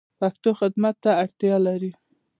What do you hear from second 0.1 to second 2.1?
پښتو خدمت ته اړتیا لری